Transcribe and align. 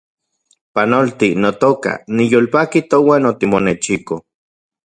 Panolti, 0.73 1.29
notoka, 1.41 1.91
niyolpaki 2.15 2.79
touan 2.91 3.23
otimonechiko 3.33 4.15